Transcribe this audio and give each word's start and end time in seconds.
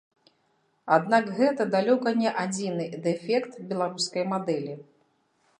Аднак 0.95 1.27
гэта 1.41 1.67
далёка 1.75 2.09
не 2.21 2.29
адзіны 2.45 2.89
дэфект 3.07 3.63
беларускай 3.71 4.23
мадэлі. 4.37 4.75